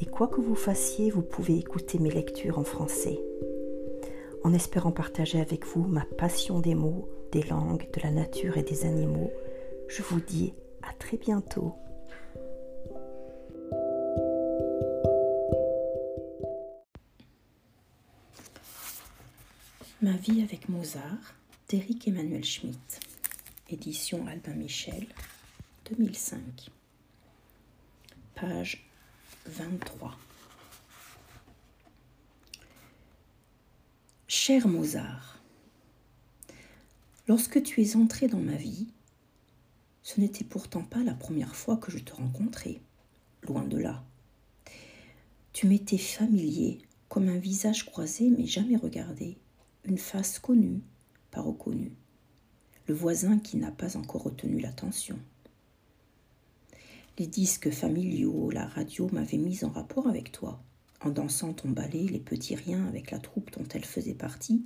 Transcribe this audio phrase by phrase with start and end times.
[0.00, 3.20] et quoi que vous fassiez, vous pouvez écouter mes lectures en français,
[4.44, 8.62] en espérant partager avec vous ma passion des mots, des langues, de la nature et
[8.62, 9.30] des animaux.
[9.88, 11.74] Je vous dis à très bientôt.
[20.00, 21.34] Ma vie avec Mozart
[21.68, 23.00] d'Éric Emmanuel Schmitt,
[23.68, 25.06] édition Albin Michel,
[25.90, 26.70] 2005.
[28.34, 28.89] Page
[29.46, 30.16] 23.
[34.28, 35.42] Cher Mozart,
[37.26, 38.88] lorsque tu es entré dans ma vie,
[40.02, 42.80] ce n'était pourtant pas la première fois que je te rencontrais,
[43.42, 44.04] loin de là.
[45.52, 49.38] Tu m'étais familier comme un visage croisé mais jamais regardé,
[49.84, 50.82] une face connue,
[51.30, 51.92] pas reconnue,
[52.86, 55.18] le voisin qui n'a pas encore retenu l'attention.
[57.20, 60.64] Les disques familiaux, la radio m'avaient mis en rapport avec toi.
[61.02, 64.64] En dansant ton ballet, les petits riens avec la troupe dont elle faisait partie,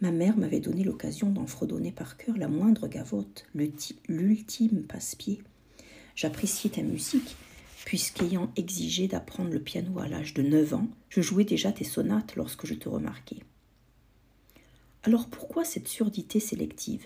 [0.00, 3.44] ma mère m'avait donné l'occasion d'en fredonner par cœur la moindre gavotte,
[4.06, 5.42] l'ultime passe-pied.
[6.14, 7.34] J'appréciais ta musique,
[7.84, 12.36] puisqu'ayant exigé d'apprendre le piano à l'âge de 9 ans, je jouais déjà tes sonates
[12.36, 13.40] lorsque je te remarquais.
[15.02, 17.04] Alors pourquoi cette surdité sélective?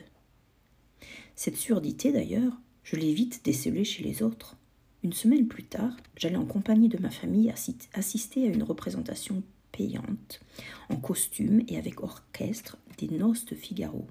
[1.37, 4.59] Cette surdité, d'ailleurs, je l'ai vite décelée chez les autres.
[5.05, 7.53] Une semaine plus tard, j'allais en compagnie de ma famille
[7.93, 10.41] assister à une représentation payante,
[10.89, 14.07] en costume et avec orchestre des noces de Figaro.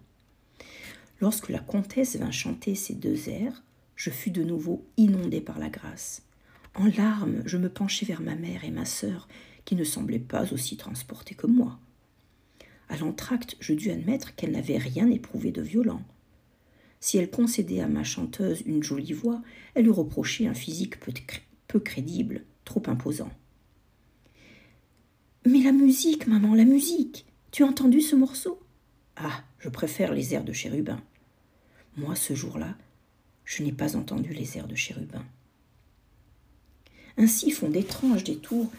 [1.19, 3.64] Lorsque la comtesse vint chanter ces deux airs,
[3.95, 6.21] je fus de nouveau inondé par la grâce.
[6.76, 9.27] En larmes, je me penchai vers ma mère et ma sœur,
[9.65, 11.80] qui ne semblaient pas aussi transportées que moi.
[12.89, 16.03] À l'entracte, je dus admettre qu'elles n'avaient rien éprouvé de violent.
[17.03, 19.41] Si elle concédait à ma chanteuse une jolie voix,
[19.75, 20.95] elle lui reprochait un physique
[21.67, 23.30] peu, crédible, trop imposant.
[25.45, 28.58] Mais la musique, maman, la musique Tu as entendu ce morceau?
[29.17, 31.02] Ah, je préfère les airs de chérubin.
[31.97, 32.73] Moi, ce jour-là,
[33.43, 35.25] je n'ai pas entendu les airs de chérubin.
[37.17, 38.71] Ainsi font d'étranges détours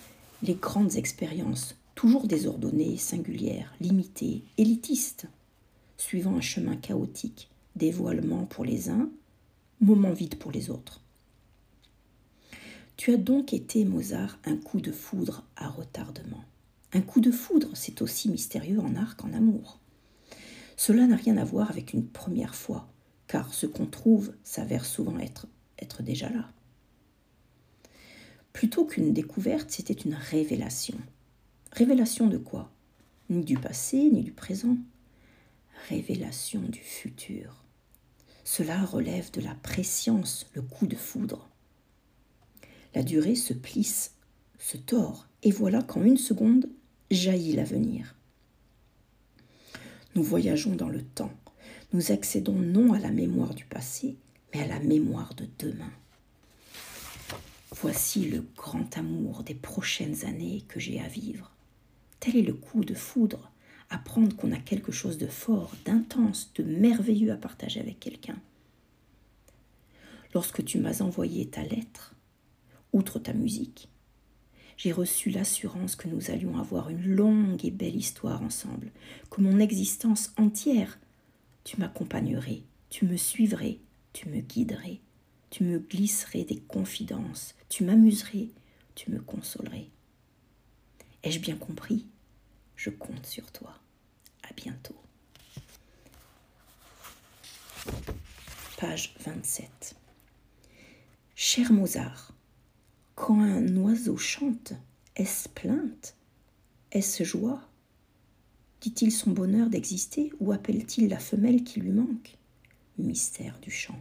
[0.42, 5.26] les grandes expériences, toujours désordonnées, singulières, limitées, élitistes,
[5.98, 9.10] suivant un chemin chaotique, dévoilement pour les uns,
[9.80, 11.00] moment vide pour les autres.
[12.96, 16.44] Tu as donc été, Mozart, un coup de foudre à retardement.
[16.92, 19.80] Un coup de foudre, c'est aussi mystérieux en art qu'en amour.
[20.76, 22.88] Cela n'a rien à voir avec une première fois,
[23.26, 25.48] car ce qu'on trouve s'avère souvent être,
[25.80, 26.52] être déjà là.
[28.52, 30.96] Plutôt qu'une découverte, c'était une révélation.
[31.72, 32.70] Révélation de quoi?
[33.28, 34.76] Ni du passé, ni du présent.
[35.88, 37.63] Révélation du futur.
[38.44, 41.48] Cela relève de la préscience, le coup de foudre.
[42.94, 44.12] La durée se plisse,
[44.58, 46.68] se tord, et voilà qu'en une seconde
[47.10, 48.14] jaillit l'avenir.
[50.14, 51.32] Nous voyageons dans le temps,
[51.92, 54.16] nous accédons non à la mémoire du passé,
[54.52, 55.92] mais à la mémoire de demain.
[57.72, 61.50] Voici le grand amour des prochaines années que j'ai à vivre.
[62.20, 63.50] Tel est le coup de foudre
[63.90, 68.38] apprendre qu'on a quelque chose de fort, d'intense, de merveilleux à partager avec quelqu'un.
[70.34, 72.14] Lorsque tu m'as envoyé ta lettre,
[72.92, 73.88] outre ta musique,
[74.76, 78.90] j'ai reçu l'assurance que nous allions avoir une longue et belle histoire ensemble,
[79.30, 80.98] que mon existence entière,
[81.62, 83.78] tu m'accompagnerais, tu me suivrais,
[84.12, 85.00] tu me guiderais,
[85.50, 88.48] tu me glisserais des confidences, tu m'amuserais,
[88.94, 89.88] tu me consolerais.
[91.22, 92.06] Ai-je bien compris?
[92.76, 93.74] Je compte sur toi.
[94.42, 94.96] À bientôt.
[98.78, 99.96] Page 27.
[101.34, 102.32] Cher Mozart,
[103.14, 104.72] quand un oiseau chante,
[105.16, 106.16] est-ce plainte?
[106.90, 107.60] Est-ce joie?
[108.80, 112.36] Dit-il son bonheur d'exister ou appelle-t-il la femelle qui lui manque?
[112.98, 113.98] Mystère du chant.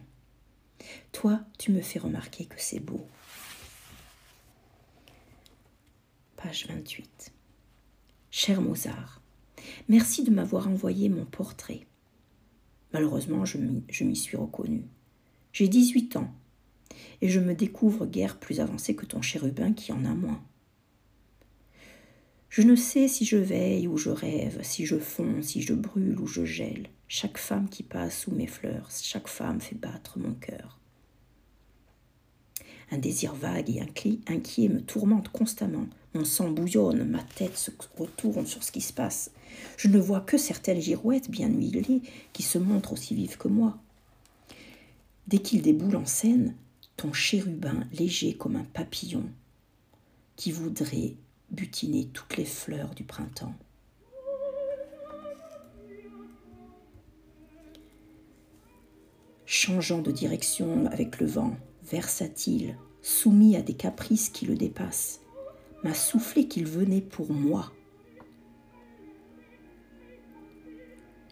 [1.12, 3.06] Toi, tu me fais remarquer que c'est beau.
[6.36, 7.33] Page 28.
[8.36, 9.22] Cher Mozart,
[9.88, 11.86] Merci de m'avoir envoyé mon portrait.
[12.92, 13.58] Malheureusement, je
[14.04, 14.88] m'y suis reconnue.
[15.52, 16.34] J'ai 18 ans
[17.20, 20.42] et je me découvre guère plus avancé que ton chérubin qui en a moins.
[22.48, 26.18] Je ne sais si je veille ou je rêve, si je fonds, si je brûle
[26.18, 26.88] ou je gèle.
[27.06, 30.80] Chaque femme qui passe sous mes fleurs, chaque femme fait battre mon cœur.
[32.90, 35.86] Un désir vague et inquiet me tourmente constamment.
[36.14, 39.32] Mon sang bouillonne, ma tête se retourne sur ce qui se passe.
[39.76, 42.02] Je ne vois que certaines girouettes bien huilées
[42.32, 43.78] qui se montrent aussi vives que moi.
[45.26, 46.54] Dès qu'il déboule en scène,
[46.96, 49.24] ton chérubin léger comme un papillon
[50.36, 51.14] qui voudrait
[51.50, 53.54] butiner toutes les fleurs du printemps.
[59.46, 65.20] Changeant de direction avec le vent, versatile, soumis à des caprices qui le dépassent,
[65.84, 67.72] m'a soufflé qu'il venait pour moi.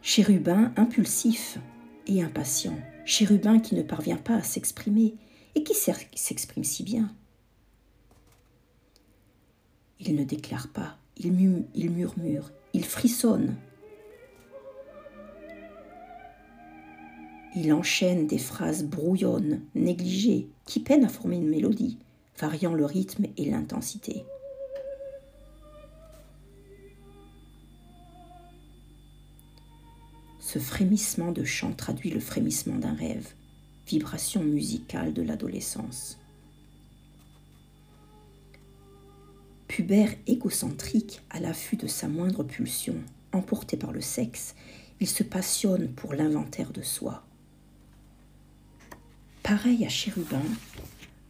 [0.03, 1.59] Chérubin impulsif
[2.07, 5.15] et impatient, chérubin qui ne parvient pas à s'exprimer
[5.55, 7.15] et qui s'exprime si bien.
[10.01, 13.57] Il ne déclare pas, il, murmure, il frissonne.
[17.55, 21.99] Il enchaîne des phrases brouillonnes, négligées, qui peinent à former une mélodie,
[22.39, 24.25] variant le rythme et l'intensité.
[30.53, 33.27] Ce frémissement de chant traduit le frémissement d'un rêve,
[33.87, 36.19] vibration musicale de l'adolescence.
[39.67, 42.97] Pubère égocentrique à l'affût de sa moindre pulsion,
[43.33, 44.55] emporté par le sexe,
[45.01, 47.25] il se passionne pour l'inventaire de soi.
[49.43, 50.45] Pareil à Chérubin,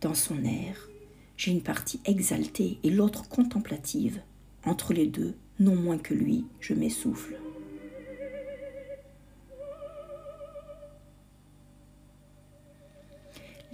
[0.01, 0.89] dans son air,
[1.37, 4.21] j'ai une partie exaltée et l'autre contemplative.
[4.65, 7.37] Entre les deux, non moins que lui, je m'essouffle.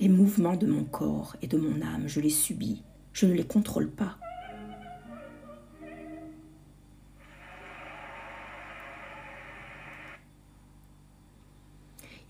[0.01, 3.45] Les mouvements de mon corps et de mon âme, je les subis, je ne les
[3.45, 4.17] contrôle pas.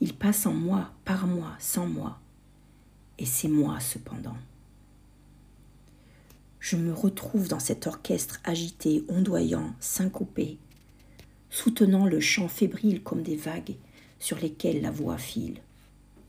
[0.00, 2.18] Il passe en moi, par moi, sans moi.
[3.18, 4.36] Et c'est moi cependant.
[6.60, 10.56] Je me retrouve dans cet orchestre agité, ondoyant, syncopé,
[11.50, 13.76] soutenant le chant fébrile comme des vagues
[14.18, 15.60] sur lesquelles la voix file.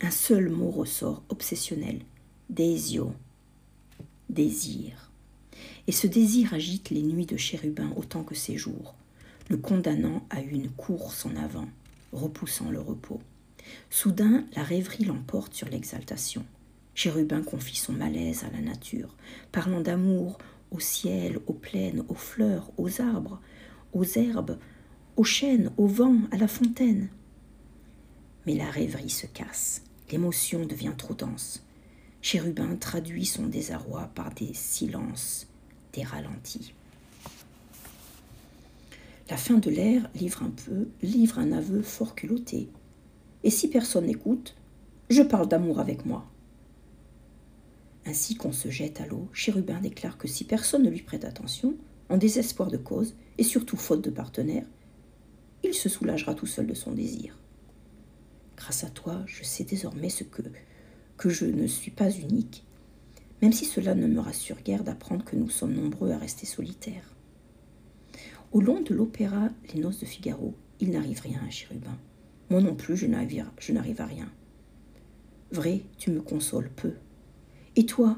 [0.02, 2.00] Un seul mot ressort obsessionnel,
[2.50, 3.12] désio,
[4.30, 5.12] désir.
[5.88, 8.96] Et ce désir agite les nuits de chérubin autant que ses jours,
[9.50, 11.68] le condamnant à une course en avant,
[12.14, 13.20] repoussant le repos.
[13.90, 16.46] Soudain, la rêverie l'emporte sur l'exaltation.
[16.96, 19.16] Chérubin confie son malaise à la nature,
[19.52, 20.38] parlant d'amour
[20.72, 23.42] au ciel, aux plaines, aux fleurs, aux arbres,
[23.92, 24.58] aux herbes,
[25.18, 27.10] aux chênes, au vent, à la fontaine.
[28.46, 31.64] Mais la rêverie se casse, l'émotion devient trop dense.
[32.22, 35.48] Chérubin traduit son désarroi par des silences,
[35.94, 36.74] des ralentis.
[39.30, 42.70] La fin de l'air livre un peu, livre un aveu fort culotté.
[43.44, 44.56] Et si personne n'écoute,
[45.10, 46.26] je parle d'amour avec moi.
[48.06, 51.76] Ainsi qu'on se jette à l'eau, Chérubin déclare que si personne ne lui prête attention,
[52.10, 54.66] en désespoir de cause, et surtout faute de partenaire,
[55.64, 57.38] il se soulagera tout seul de son désir.
[58.60, 60.42] Grâce à toi, je sais désormais ce que,
[61.16, 62.66] que je ne suis pas unique,
[63.42, 67.16] même si cela ne me rassure guère d'apprendre que nous sommes nombreux à rester solitaires.
[68.52, 71.98] Au long de l'opéra Les Noces de Figaro, il n'arrive rien à Chérubin.
[72.50, 74.30] Moi non plus, je n'arrive à rien.
[75.52, 76.96] Vrai, tu me consoles peu.
[77.78, 78.18] Et toi,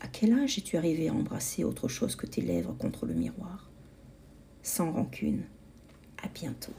[0.00, 3.70] à quel âge es-tu arrivé à embrasser autre chose que tes lèvres contre le miroir?
[4.62, 5.44] Sans rancune.
[6.22, 6.74] À bientôt.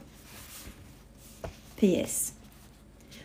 [1.76, 2.34] PS.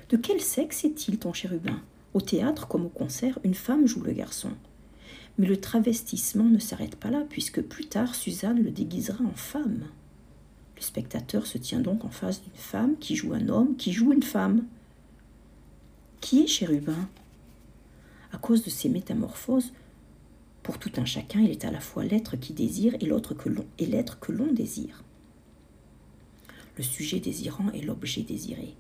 [0.10, 1.82] De quel sexe est-il ton chérubin?
[2.14, 4.52] Au théâtre comme au concert, une femme joue le garçon.
[5.38, 9.86] Mais le travestissement ne s'arrête pas là, puisque plus tard Suzanne le déguisera en femme.
[10.76, 14.14] Le spectateur se tient donc en face d'une femme qui joue un homme, qui joue
[14.14, 14.66] une femme.
[16.22, 17.10] Qui est Chérubin?
[18.32, 19.74] À cause de ces métamorphoses,
[20.64, 23.36] pour tout un chacun, il est à la fois l'être qui désire et l'être
[24.20, 25.04] que l'on désire.
[26.78, 28.74] Le sujet désirant est l'objet désiré.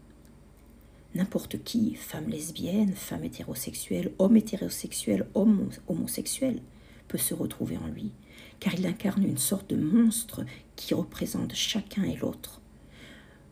[1.16, 6.60] N'importe qui, femme lesbienne, femme hétérosexuelle, homme hétérosexuel, homme homosexuel,
[7.08, 8.12] peut se retrouver en lui,
[8.60, 10.44] car il incarne une sorte de monstre
[10.76, 12.60] qui représente chacun et l'autre,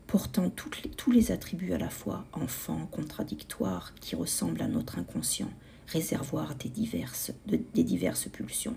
[0.08, 5.51] portant tous les attributs à la fois, enfant, contradictoire, qui ressemble à notre inconscient,
[5.88, 8.75] réservoir des diverses, des diverses pulsions.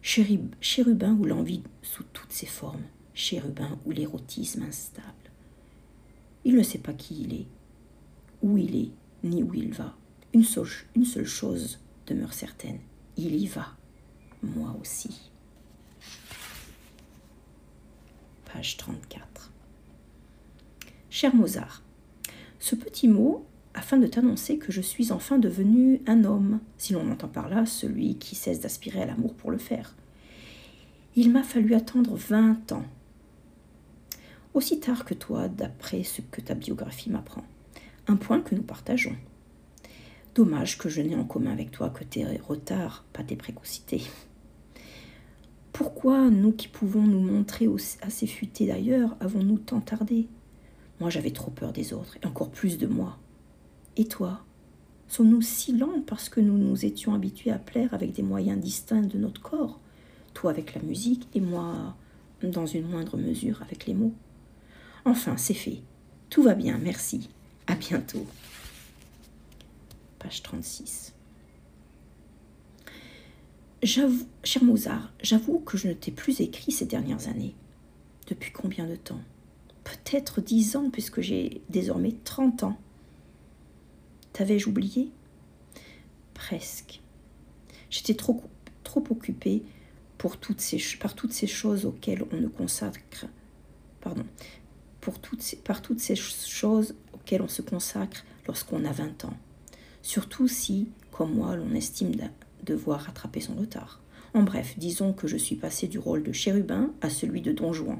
[0.00, 5.12] Chérubin ou l'envie sous toutes ses formes, chérubin ou l'érotisme instable.
[6.44, 7.46] Il ne sait pas qui il est,
[8.46, 8.90] où il est,
[9.24, 9.96] ni où il va.
[10.32, 12.78] Une seule, une seule chose demeure certaine,
[13.16, 13.76] il y va,
[14.42, 15.30] moi aussi.
[18.44, 19.50] Page 34.
[21.10, 21.82] Cher Mozart,
[22.60, 27.10] ce petit mot afin de t'annoncer que je suis enfin devenu un homme, si l'on
[27.10, 29.94] entend par là celui qui cesse d'aspirer à l'amour pour le faire.
[31.14, 32.84] Il m'a fallu attendre vingt ans.
[34.54, 37.44] Aussi tard que toi, d'après ce que ta biographie m'apprend.
[38.08, 39.16] Un point que nous partageons.
[40.34, 44.02] Dommage que je n'ai en commun avec toi que tes retards, pas tes précocités.
[45.72, 47.68] Pourquoi, nous qui pouvons nous montrer
[48.02, 50.28] assez futés d'ailleurs, avons-nous tant tardé?
[51.00, 53.18] Moi j'avais trop peur des autres, et encore plus de moi.
[53.96, 54.44] Et toi?
[55.08, 59.02] Sommes-nous si lents parce que nous nous étions habitués à plaire avec des moyens distincts
[59.02, 59.80] de notre corps?
[60.32, 61.96] Toi avec la musique et moi,
[62.42, 64.14] dans une moindre mesure, avec les mots.
[65.04, 65.82] Enfin, c'est fait.
[66.30, 67.28] Tout va bien, merci.
[67.66, 68.26] À bientôt.
[70.18, 71.12] Page 36.
[73.82, 77.54] J'avoue, cher Mozart, j'avoue que je ne t'ai plus écrit ces dernières années.
[78.26, 79.20] Depuis combien de temps?
[79.84, 82.78] Peut-être dix ans, puisque j'ai désormais trente ans.
[84.32, 85.10] T'avais-je oublié?
[86.34, 87.00] Presque.
[87.90, 88.42] J'étais trop,
[88.82, 89.62] trop occupée
[90.18, 90.78] par toutes ces
[91.46, 93.26] choses auxquelles on ne consacre.
[94.00, 94.24] Pardon.
[95.00, 96.94] Par toutes ces choses
[97.26, 99.36] auxquelles on se consacre lorsqu'on a 20 ans.
[100.02, 102.12] Surtout si, comme moi, l'on estime
[102.62, 104.00] devoir rattraper son retard.
[104.32, 107.72] En bref, disons que je suis passée du rôle de chérubin à celui de Don
[107.72, 107.98] Juan.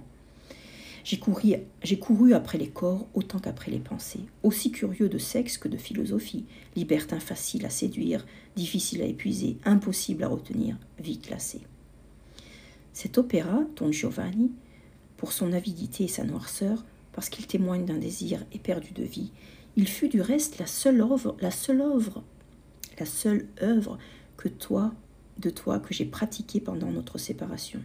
[1.02, 5.76] J'ai couru, après les corps autant qu'après les pensées, aussi curieux de sexe que de
[5.76, 6.44] philosophie,
[6.76, 11.62] libertin facile à séduire, difficile à épuiser, impossible à retenir, vite lassé.
[12.92, 14.52] Cet opéra, Don Giovanni,
[15.16, 16.84] pour son avidité et sa noirceur,
[17.16, 19.32] parce qu'il témoigne d'un désir éperdu de vie,
[19.74, 22.22] il fut du reste la seule œuvre, la seule œuvre,
[23.00, 23.98] la seule œuvre
[24.36, 24.92] que toi,
[25.38, 27.80] de toi, que j'ai pratiquée pendant notre séparation.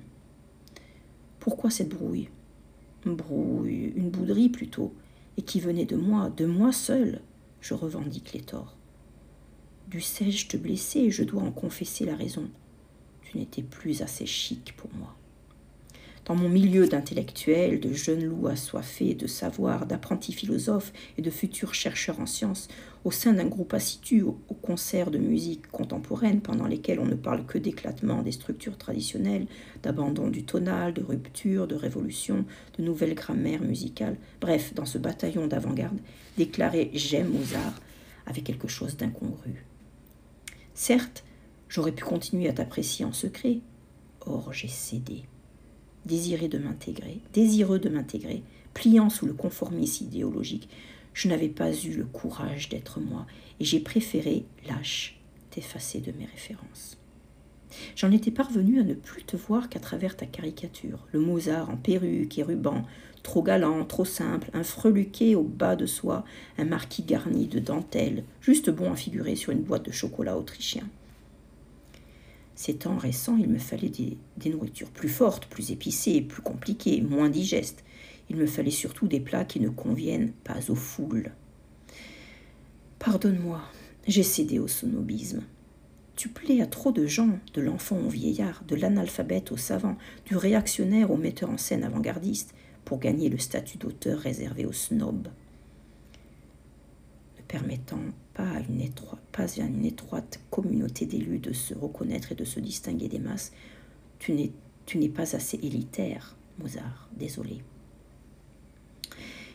[1.40, 2.28] Pourquoi cette brouille?
[3.06, 4.94] Brouille, une bouderie plutôt,
[5.38, 7.22] et qui venait de moi, de moi seul,
[7.62, 8.76] je revendique les torts.
[9.88, 12.50] Dussé-je te blesser, je dois en confesser la raison.
[13.22, 15.16] Tu n'étais plus assez chic pour moi.
[16.26, 21.74] Dans mon milieu d'intellectuels, de jeunes loups assoiffés de savoir, d'apprentis philosophes et de futurs
[21.74, 22.68] chercheurs en sciences,
[23.04, 27.48] au sein d'un groupe assidu aux concerts de musique contemporaine pendant lesquels on ne parle
[27.48, 29.48] que d'éclatement des structures traditionnelles,
[29.82, 32.46] d'abandon du tonal, de rupture, de révolution,
[32.78, 35.98] de nouvelles grammaires musicales, bref, dans ce bataillon d'avant-garde,
[36.38, 37.82] déclarer J'aime Mozart
[38.28, 39.66] avec quelque chose d'incongru.
[40.76, 41.24] Certes,
[41.68, 43.58] j'aurais pu continuer à t'apprécier en secret,
[44.28, 45.24] or j'ai cédé
[46.06, 48.44] désiré de m'intégrer, désireux de m'intégrer,
[48.74, 50.70] pliant sous le conformisme idéologique,
[51.14, 53.26] je n'avais pas eu le courage d'être moi,
[53.60, 56.98] et j'ai préféré, lâche, t'effacer de mes références.
[57.96, 61.78] J'en étais parvenu à ne plus te voir qu'à travers ta caricature, le Mozart en
[61.78, 62.84] perruque et ruban,
[63.24, 66.26] trop galant, trop simple, un freluqué au bas de soie,
[66.58, 70.84] un marquis garni de dentelle, juste bon à figurer sur une boîte de chocolat autrichien.
[72.62, 77.28] Ces temps récents, il me fallait des, nourritures plus fortes, plus épicées, plus compliquées, moins
[77.28, 77.84] digestes.
[78.30, 81.32] Il me fallait surtout des plats qui ne conviennent pas aux foules.
[83.00, 83.64] Pardonne-moi,
[84.08, 85.42] j'ai cédé au sonobisme.
[86.16, 90.38] Tu plais à trop de gens, de l'enfant au vieillard, de l'analphabète au savant, du
[90.38, 92.54] réactionnaire au metteur en scène avant-gardiste,
[92.86, 95.30] pour gagner le statut d'auteur réservé aux snobs
[97.52, 98.00] permettant
[98.42, 102.60] pas à une, étroite, pas une étroite communauté d'élus de se reconnaître et de se
[102.60, 103.52] distinguer des masses.
[104.18, 104.52] Tu n'es,
[104.88, 107.62] tu n'es pas assez élitaire, Mozart, désolé.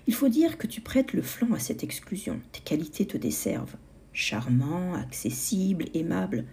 [0.07, 2.41] Il faut dire que tu prêtes le flanc à cette exclusion.
[2.53, 3.75] Tes qualités te desservent.
[4.13, 6.45] Charmant, accessible, aimable.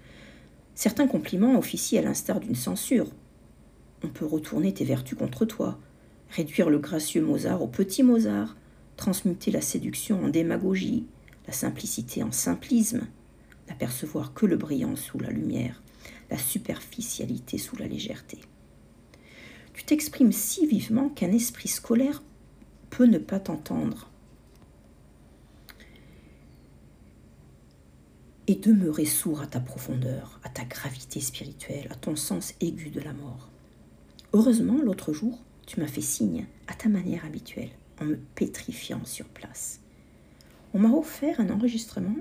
[0.73, 3.11] Certains compliments officient à l'instar d'une censure.
[4.03, 5.79] On peut retourner tes vertus contre toi,
[6.31, 8.57] réduire le gracieux Mozart au petit Mozart,
[8.97, 11.05] transmuter la séduction en démagogie,
[11.47, 13.07] la simplicité en simplisme,
[13.67, 15.81] n'apercevoir que le brillant sous la lumière,
[16.29, 18.39] la superficialité sous la légèreté.
[19.73, 22.23] Tu t'exprimes si vivement qu'un esprit scolaire
[22.89, 24.09] peut ne pas t'entendre.
[28.45, 32.99] Et demeurer sourd à ta profondeur, à ta gravité spirituelle, à ton sens aigu de
[32.99, 33.49] la mort.
[34.33, 37.71] Heureusement, l'autre jour, tu m'as fait signe, à ta manière habituelle,
[38.01, 39.82] en me pétrifiant sur place
[40.73, 42.15] on m'a offert un enregistrement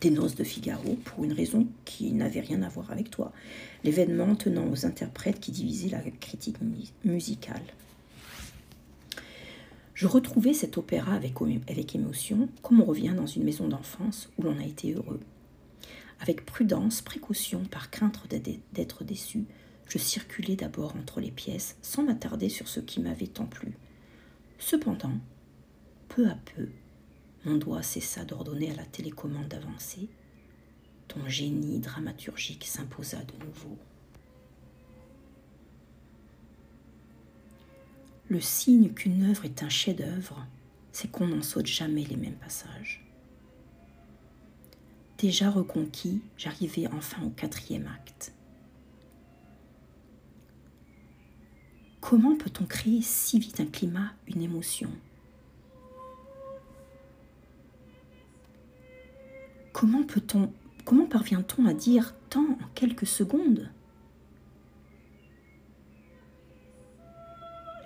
[0.00, 3.32] des noces de Figaro pour une raison qui n'avait rien à voir avec toi,
[3.82, 6.58] l'événement tenant aux interprètes qui divisaient la critique
[7.04, 7.62] musicale.
[9.94, 11.34] Je retrouvais cet opéra avec,
[11.68, 15.20] avec émotion, comme on revient dans une maison d'enfance où l'on a été heureux.
[16.20, 18.20] Avec prudence, précaution, par crainte
[18.72, 19.44] d'être déçu,
[19.88, 23.78] Je circulais d'abord entre les pièces sans m'attarder sur ce qui m'avait tant plu.
[24.58, 25.12] Cependant,
[26.08, 26.68] peu à peu,
[27.46, 30.08] mon doigt cessa d'ordonner à la télécommande d'avancer.
[31.06, 33.78] Ton génie dramaturgique s'imposa de nouveau.
[38.28, 40.44] Le signe qu'une œuvre est un chef-d'œuvre,
[40.90, 43.06] c'est qu'on n'en saute jamais les mêmes passages.
[45.18, 48.32] Déjà reconquis, j'arrivais enfin au quatrième acte.
[52.00, 54.90] Comment peut-on créer si vite un climat, une émotion?
[59.78, 60.50] Comment peut-on,
[60.86, 63.68] comment parvient-on à dire tant en quelques secondes?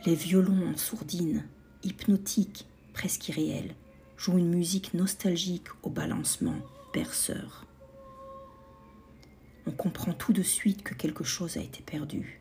[0.06, 1.42] Les violons en sourdine,
[1.82, 3.75] hypnotiques, presque irréels,
[4.16, 6.61] jouent une musique nostalgique au balancement
[6.94, 7.66] berceur.
[9.66, 12.40] On comprend tout de suite que quelque chose a été perdu.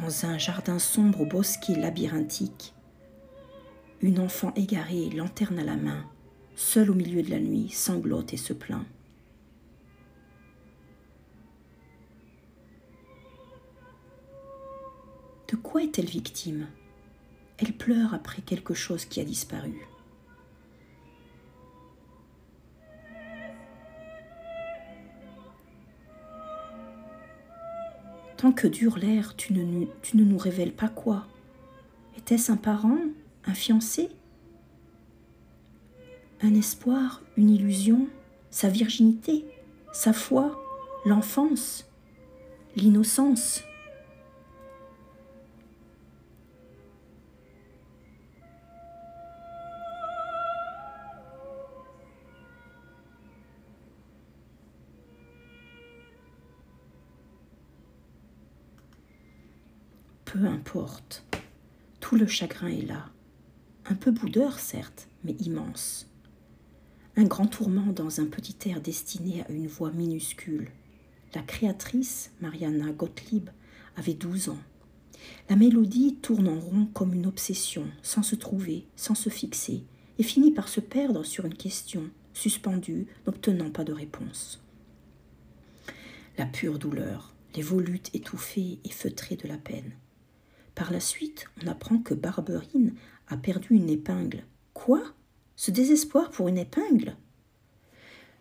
[0.00, 2.75] dans un jardin sombre au bosquet labyrinthique.
[4.02, 6.04] Une enfant égarée, lanterne à la main,
[6.54, 8.84] seule au milieu de la nuit, sanglote et se plaint.
[15.48, 16.66] De quoi est-elle victime?
[17.58, 19.86] Elle pleure après quelque chose qui a disparu.
[28.36, 31.26] Tant que dure l'air, tu ne, tu ne nous révèles pas quoi?
[32.18, 32.98] Était-ce un parent?
[33.46, 34.08] Un fiancé
[36.42, 38.08] Un espoir Une illusion
[38.50, 39.44] Sa virginité
[39.92, 40.60] Sa foi
[41.04, 41.88] L'enfance
[42.74, 43.62] L'innocence
[60.24, 61.24] Peu importe.
[62.00, 63.06] Tout le chagrin est là.
[63.88, 66.08] Un peu boudeur, certes, mais immense.
[67.16, 70.70] Un grand tourment dans un petit air destiné à une voix minuscule.
[71.34, 73.48] La créatrice, Mariana Gottlieb,
[73.94, 74.58] avait douze ans.
[75.48, 79.84] La mélodie tourne en rond comme une obsession, sans se trouver, sans se fixer,
[80.18, 84.60] et finit par se perdre sur une question, suspendue, n'obtenant pas de réponse.
[86.38, 89.92] La pure douleur, les volutes étouffées et feutrées de la peine.
[90.76, 92.94] Par la suite, on apprend que Barberine
[93.28, 94.44] a perdu une épingle.
[94.74, 95.02] Quoi?
[95.56, 97.16] Ce désespoir pour une épingle?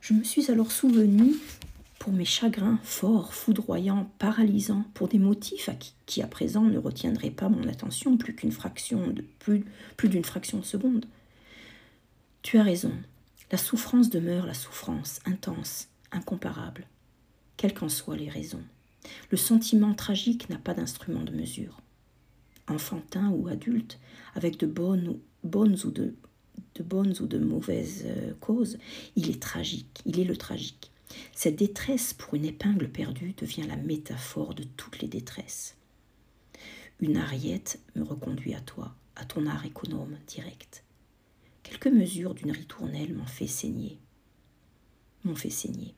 [0.02, 1.34] Je me suis alors souvenu,
[1.98, 5.70] pour mes chagrins forts, foudroyants, paralysants, pour des motifs
[6.06, 9.64] qui, à présent ne retiendraient pas mon attention plus qu'une fraction de plus,
[9.96, 11.06] plus d'une fraction de seconde.
[12.42, 12.92] Tu as raison.
[13.50, 16.86] La souffrance demeure la souffrance, intense, incomparable,
[17.56, 18.64] quelles qu'en soient les raisons.
[19.32, 21.80] Le sentiment tragique n'a pas d'instrument de mesure
[22.68, 24.00] enfantin ou adulte,
[24.34, 26.16] avec de bonnes, ou de,
[26.76, 28.78] de bonnes ou de mauvaises euh, causes,
[29.16, 30.92] il est tragique, il est le tragique.
[31.34, 35.78] Cette détresse pour une épingle perdue devient la métaphore de toutes les détresses.
[37.00, 40.84] Une ariette me reconduit à toi, à ton art économe direct.
[41.64, 44.00] Quelques mesures d'une ritournelle m'ont fait saigner.
[45.24, 45.94] M'ont fait saigner.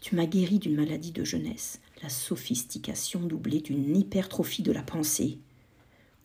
[0.00, 5.40] Tu m'as guéri d'une maladie de jeunesse, la sophistication doublée d'une hypertrophie de la pensée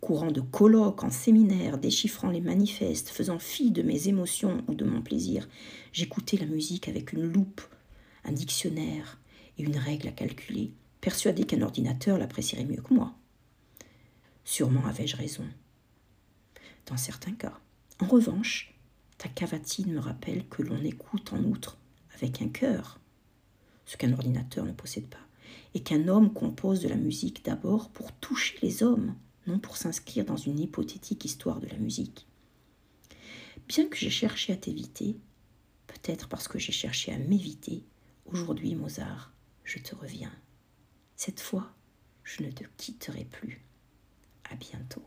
[0.04, 4.84] courant de colloques en séminaire, déchiffrant les manifestes, faisant fi de mes émotions ou de
[4.84, 5.48] mon plaisir,
[5.94, 7.62] j'écoutais la musique avec une loupe,
[8.26, 9.22] un dictionnaire
[9.58, 13.16] et une règle à calculer, persuadé qu'un ordinateur l'apprécierait mieux que moi.
[14.44, 15.46] Sûrement avais-je raison.
[16.88, 17.58] Dans certains cas.
[18.02, 18.76] En revanche,
[19.18, 21.78] ta cavatine me rappelle que l'on écoute en outre
[22.14, 23.00] avec un cœur,
[23.86, 25.26] ce qu'un ordinateur ne possède pas,
[25.76, 29.16] et qu'un homme compose de la musique d'abord pour toucher les hommes
[29.48, 32.28] non pour s'inscrire dans une hypothétique histoire de la musique.
[33.68, 35.18] Bien que j'ai cherché à t'éviter,
[35.88, 37.86] peut-être parce que j'ai cherché à m'éviter,
[38.26, 40.34] aujourd'hui, Mozart, je te reviens.
[41.16, 41.74] Cette fois,
[42.24, 43.66] je ne te quitterai plus.
[44.50, 45.06] À bientôt.